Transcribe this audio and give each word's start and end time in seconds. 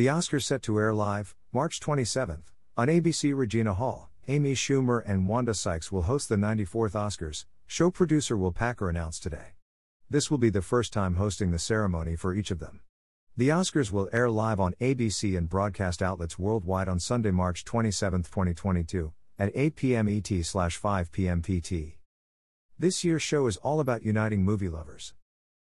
The 0.00 0.06
Oscars 0.06 0.44
set 0.44 0.62
to 0.62 0.78
air 0.78 0.94
live, 0.94 1.36
March 1.52 1.78
27th, 1.78 2.44
on 2.74 2.88
ABC 2.88 3.36
Regina 3.36 3.74
Hall. 3.74 4.08
Amy 4.28 4.54
Schumer 4.54 5.02
and 5.04 5.28
Wanda 5.28 5.52
Sykes 5.52 5.92
will 5.92 6.04
host 6.04 6.30
the 6.30 6.36
94th 6.36 6.92
Oscars, 6.92 7.44
show 7.66 7.90
producer 7.90 8.34
Will 8.34 8.50
Packer 8.50 8.88
announced 8.88 9.22
today. 9.22 9.56
This 10.08 10.30
will 10.30 10.38
be 10.38 10.48
the 10.48 10.62
first 10.62 10.94
time 10.94 11.16
hosting 11.16 11.50
the 11.50 11.58
ceremony 11.58 12.16
for 12.16 12.32
each 12.32 12.50
of 12.50 12.60
them. 12.60 12.80
The 13.36 13.50
Oscars 13.50 13.92
will 13.92 14.08
air 14.10 14.30
live 14.30 14.58
on 14.58 14.72
ABC 14.80 15.36
and 15.36 15.50
broadcast 15.50 16.00
outlets 16.00 16.38
worldwide 16.38 16.88
on 16.88 16.98
Sunday, 16.98 17.30
March 17.30 17.66
27, 17.66 18.22
2022, 18.22 19.12
at 19.38 19.52
8 19.54 19.76
p.m. 19.76 20.08
ET 20.08 20.30
slash 20.46 20.78
5 20.78 21.12
p.m. 21.12 21.42
PT. 21.42 21.98
This 22.78 23.04
year's 23.04 23.22
show 23.22 23.46
is 23.46 23.58
all 23.58 23.80
about 23.80 24.02
uniting 24.02 24.44
movie 24.44 24.70
lovers. 24.70 25.12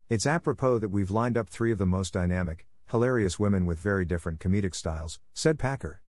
It's 0.07 0.25
apropos 0.25 0.79
that 0.79 0.91
we've 0.91 1.11
lined 1.11 1.37
up 1.37 1.49
three 1.49 1.73
of 1.73 1.77
the 1.77 1.85
most 1.85 2.13
dynamic, 2.13 2.68
hilarious 2.89 3.37
women 3.37 3.67
with 3.67 3.77
very 3.77 4.03
different 4.03 4.39
comedic 4.39 4.73
styles, 4.73 5.19
said 5.33 5.59
Packer. 5.59 6.01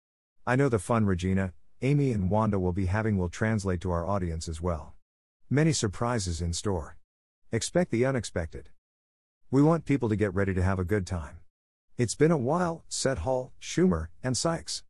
I 0.46 0.56
know 0.56 0.70
the 0.70 0.78
fun 0.78 1.04
Regina, 1.04 1.52
Amy, 1.82 2.12
and 2.12 2.30
Wanda 2.30 2.58
will 2.58 2.72
be 2.72 2.86
having 2.86 3.18
will 3.18 3.28
translate 3.28 3.80
to 3.82 3.90
our 3.90 4.06
audience 4.06 4.48
as 4.48 4.62
well. 4.62 4.94
Many 5.50 5.72
surprises 5.72 6.40
in 6.40 6.52
store. 6.54 6.96
Expect 7.52 7.90
the 7.90 8.06
unexpected. 8.06 8.70
We 9.50 9.62
want 9.62 9.84
people 9.84 10.08
to 10.08 10.16
get 10.16 10.34
ready 10.34 10.54
to 10.54 10.62
have 10.62 10.78
a 10.78 10.84
good 10.84 11.06
time. 11.06 11.40
It's 11.98 12.14
been 12.14 12.30
a 12.30 12.38
while, 12.38 12.84
said 12.88 13.18
Hall, 13.18 13.52
Schumer, 13.60 14.08
and 14.22 14.36
Sykes. 14.36 14.82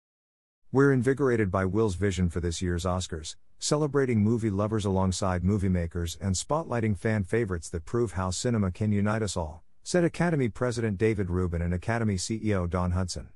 We're 0.70 0.93
invigorated 0.93 1.51
by 1.51 1.65
Will's 1.65 1.96
vision 1.96 2.29
for 2.29 2.38
this 2.38 2.62
year's 2.62 2.84
Oscars, 2.84 3.34
celebrating 3.59 4.20
movie 4.20 4.51
lovers 4.51 4.84
alongside 4.84 5.43
movie 5.43 5.68
makers 5.68 6.16
and 6.20 6.37
spotlighting 6.37 6.96
fan 6.96 7.24
favorites 7.24 7.68
that 7.70 7.84
prove 7.84 8.12
how 8.12 8.30
cinema 8.30 8.70
can 8.70 8.93
unite 8.93 9.23
us 9.23 9.37
all, 9.37 9.65
said 9.83 10.05
Academy 10.05 10.48
President 10.48 10.98
David 10.98 11.30
Rubin 11.30 11.62
and 11.62 11.73
Academy 11.73 12.16
CEO 12.16 12.69
Dawn 12.69 12.93
Hudson. 12.93 13.30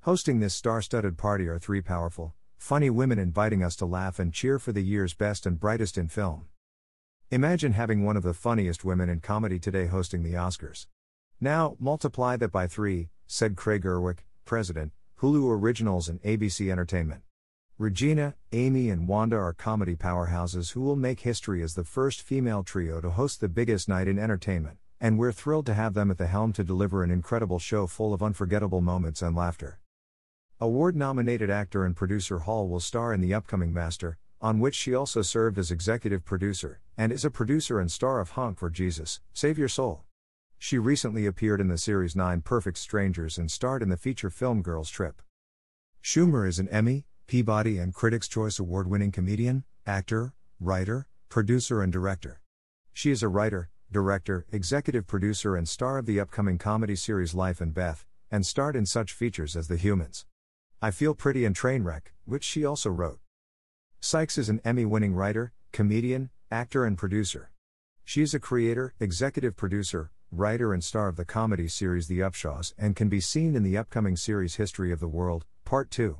Hosting 0.00 0.40
this 0.40 0.54
star 0.54 0.82
studded 0.82 1.18
party 1.18 1.46
are 1.46 1.58
three 1.58 1.80
powerful, 1.80 2.34
funny 2.56 2.90
women 2.90 3.18
inviting 3.18 3.62
us 3.62 3.76
to 3.76 3.86
laugh 3.86 4.18
and 4.18 4.32
cheer 4.32 4.58
for 4.58 4.72
the 4.72 4.82
year's 4.82 5.14
best 5.14 5.46
and 5.46 5.60
brightest 5.60 5.98
in 5.98 6.08
film. 6.08 6.46
Imagine 7.30 7.72
having 7.72 8.04
one 8.04 8.16
of 8.16 8.22
the 8.22 8.34
funniest 8.34 8.84
women 8.84 9.08
in 9.08 9.20
comedy 9.20 9.58
today 9.58 9.86
hosting 9.86 10.22
the 10.22 10.34
Oscars. 10.34 10.86
Now, 11.40 11.76
multiply 11.78 12.36
that 12.36 12.52
by 12.52 12.66
three, 12.66 13.10
said 13.26 13.56
Craig 13.56 13.86
Erwich, 13.86 14.18
president, 14.44 14.92
Hulu 15.20 15.50
Originals 15.50 16.08
and 16.08 16.20
ABC 16.22 16.70
Entertainment. 16.70 17.22
Regina, 17.78 18.34
Amy, 18.52 18.90
and 18.90 19.08
Wanda 19.08 19.36
are 19.36 19.52
comedy 19.52 19.96
powerhouses 19.96 20.72
who 20.72 20.80
will 20.80 20.96
make 20.96 21.20
history 21.20 21.62
as 21.62 21.74
the 21.74 21.84
first 21.84 22.22
female 22.22 22.62
trio 22.62 23.00
to 23.00 23.10
host 23.10 23.40
the 23.40 23.48
biggest 23.48 23.88
night 23.88 24.08
in 24.08 24.18
entertainment, 24.18 24.78
and 25.02 25.18
we're 25.18 25.32
thrilled 25.32 25.66
to 25.66 25.74
have 25.74 25.94
them 25.94 26.12
at 26.12 26.16
the 26.16 26.28
helm 26.28 26.52
to 26.52 26.62
deliver 26.62 27.02
an 27.02 27.10
incredible 27.10 27.58
show 27.58 27.88
full 27.88 28.14
of 28.14 28.22
unforgettable 28.22 28.80
moments 28.80 29.20
and 29.20 29.34
laughter. 29.34 29.80
Award 30.60 30.94
nominated 30.94 31.50
actor 31.50 31.84
and 31.84 31.96
producer 31.96 32.38
Hall 32.38 32.68
will 32.68 32.78
star 32.78 33.12
in 33.12 33.20
the 33.20 33.34
upcoming 33.34 33.74
Master, 33.74 34.16
on 34.40 34.60
which 34.60 34.76
she 34.76 34.94
also 34.94 35.20
served 35.20 35.58
as 35.58 35.72
executive 35.72 36.24
producer, 36.24 36.80
and 36.96 37.10
is 37.10 37.24
a 37.24 37.32
producer 37.32 37.80
and 37.80 37.90
star 37.90 38.20
of 38.20 38.30
Honk 38.30 38.60
for 38.60 38.70
Jesus, 38.70 39.18
Save 39.34 39.58
Your 39.58 39.66
Soul. 39.66 40.04
She 40.56 40.78
recently 40.78 41.26
appeared 41.26 41.60
in 41.60 41.66
the 41.66 41.78
series 41.78 42.14
Nine 42.14 42.40
Perfect 42.40 42.78
Strangers 42.78 43.38
and 43.38 43.50
starred 43.50 43.82
in 43.82 43.88
the 43.88 43.96
feature 43.96 44.30
film 44.30 44.62
Girls 44.62 44.88
Trip. 44.88 45.20
Schumer 46.00 46.46
is 46.46 46.60
an 46.60 46.68
Emmy, 46.68 47.06
Peabody, 47.26 47.76
and 47.76 47.92
Critics' 47.92 48.28
Choice 48.28 48.60
Award 48.60 48.86
winning 48.86 49.10
comedian, 49.10 49.64
actor, 49.84 50.32
writer, 50.60 51.08
producer, 51.28 51.82
and 51.82 51.92
director. 51.92 52.40
She 52.92 53.10
is 53.10 53.24
a 53.24 53.28
writer, 53.28 53.70
director, 53.92 54.46
executive 54.50 55.06
producer, 55.06 55.54
and 55.54 55.68
star 55.68 55.98
of 55.98 56.06
the 56.06 56.18
upcoming 56.18 56.58
comedy 56.58 56.96
series 56.96 57.34
Life 57.34 57.60
and 57.60 57.74
Beth, 57.74 58.04
and 58.30 58.46
starred 58.46 58.74
in 58.74 58.86
such 58.86 59.12
features 59.12 59.54
as 59.54 59.68
The 59.68 59.76
Humans. 59.76 60.26
I 60.80 60.90
Feel 60.90 61.14
Pretty 61.14 61.44
and 61.44 61.54
Trainwreck, 61.54 62.12
which 62.24 62.42
she 62.42 62.64
also 62.64 62.90
wrote. 62.90 63.20
Sykes 64.00 64.38
is 64.38 64.48
an 64.48 64.60
Emmy 64.64 64.84
winning 64.84 65.14
writer, 65.14 65.52
comedian, 65.70 66.30
actor, 66.50 66.84
and 66.84 66.98
producer. 66.98 67.52
She 68.04 68.22
is 68.22 68.34
a 68.34 68.40
creator, 68.40 68.94
executive 68.98 69.56
producer, 69.56 70.10
writer, 70.32 70.72
and 70.72 70.82
star 70.82 71.08
of 71.08 71.16
the 71.16 71.24
comedy 71.24 71.68
series 71.68 72.08
The 72.08 72.20
Upshaws 72.20 72.72
and 72.76 72.96
can 72.96 73.08
be 73.08 73.20
seen 73.20 73.54
in 73.54 73.62
the 73.62 73.76
upcoming 73.76 74.16
series 74.16 74.56
History 74.56 74.90
of 74.90 74.98
the 74.98 75.08
World, 75.08 75.44
Part 75.64 75.90
2. 75.90 76.18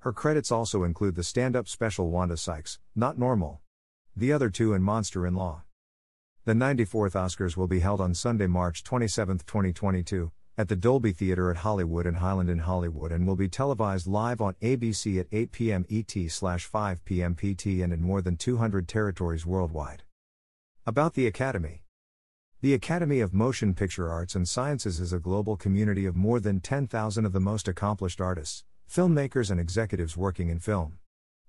Her 0.00 0.12
credits 0.12 0.52
also 0.52 0.84
include 0.84 1.14
the 1.14 1.22
stand 1.22 1.56
up 1.56 1.66
special 1.66 2.10
Wanda 2.10 2.36
Sykes, 2.36 2.78
Not 2.94 3.18
Normal. 3.18 3.60
The 4.16 4.32
other 4.32 4.50
two 4.50 4.74
in 4.74 4.82
Monster 4.82 5.26
in 5.26 5.34
Law. 5.34 5.62
The 6.46 6.52
94th 6.52 7.12
Oscars 7.12 7.56
will 7.56 7.68
be 7.68 7.80
held 7.80 8.02
on 8.02 8.12
Sunday, 8.12 8.46
March 8.46 8.84
27, 8.84 9.38
2022, 9.38 10.30
at 10.58 10.68
the 10.68 10.76
Dolby 10.76 11.12
Theater 11.12 11.50
at 11.50 11.56
Hollywood 11.56 12.04
and 12.04 12.18
Highland 12.18 12.50
in 12.50 12.58
Hollywood 12.58 13.12
and 13.12 13.26
will 13.26 13.34
be 13.34 13.48
televised 13.48 14.06
live 14.06 14.42
on 14.42 14.52
ABC 14.60 15.18
at 15.18 15.26
8 15.32 15.52
p.m. 15.52 15.86
ET 15.90 16.12
slash 16.28 16.66
5 16.66 17.02
p.m. 17.06 17.34
PT 17.34 17.80
and 17.80 17.94
in 17.94 18.02
more 18.02 18.20
than 18.20 18.36
200 18.36 18.86
territories 18.86 19.46
worldwide. 19.46 20.02
About 20.84 21.14
the 21.14 21.26
Academy 21.26 21.82
The 22.60 22.74
Academy 22.74 23.20
of 23.20 23.32
Motion 23.32 23.72
Picture 23.72 24.10
Arts 24.10 24.34
and 24.34 24.46
Sciences 24.46 25.00
is 25.00 25.14
a 25.14 25.18
global 25.18 25.56
community 25.56 26.04
of 26.04 26.14
more 26.14 26.40
than 26.40 26.60
10,000 26.60 27.24
of 27.24 27.32
the 27.32 27.40
most 27.40 27.68
accomplished 27.68 28.20
artists, 28.20 28.64
filmmakers, 28.86 29.50
and 29.50 29.58
executives 29.58 30.14
working 30.14 30.50
in 30.50 30.58
film. 30.58 30.98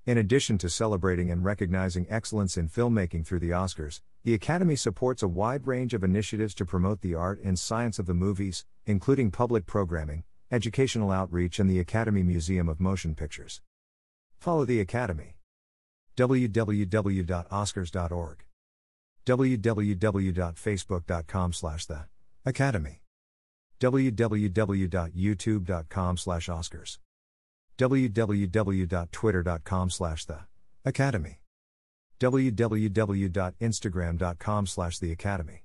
In 0.05 0.17
addition 0.17 0.57
to 0.59 0.69
celebrating 0.69 1.29
and 1.31 1.43
recognizing 1.43 2.07
excellence 2.09 2.55
in 2.55 2.69
filmmaking 2.69 3.25
through 3.25 3.39
the 3.39 3.49
Oscars, 3.49 3.99
the 4.25 4.33
Academy 4.33 4.75
supports 4.75 5.21
a 5.21 5.27
wide 5.27 5.67
range 5.67 5.93
of 5.93 6.03
initiatives 6.03 6.55
to 6.55 6.65
promote 6.65 7.01
the 7.01 7.13
art 7.13 7.39
and 7.43 7.59
science 7.59 7.99
of 7.99 8.07
the 8.07 8.15
movies, 8.15 8.65
including 8.87 9.29
public 9.29 9.67
programming, 9.67 10.23
educational 10.51 11.11
outreach, 11.11 11.59
and 11.59 11.69
the 11.69 11.79
Academy 11.79 12.23
Museum 12.23 12.67
of 12.67 12.79
Motion 12.79 13.13
Pictures. 13.13 13.61
Follow 14.39 14.65
the 14.65 14.79
Academy. 14.79 15.37
www.oscars.org 16.17 18.45
www.facebook.com 19.27 21.53
slash 21.53 21.85
the 21.87 22.05
academy 22.45 23.01
www.youtube.com 23.79 26.17
slash 26.17 26.47
oscars 26.47 26.99
www.twitter.com 27.77 29.89
slash 29.89 30.25
the 30.25 30.39
academy 30.85 31.39
www.instagram.com 32.19 34.67
slash 34.67 34.99
the 34.99 35.11
academy 35.11 35.63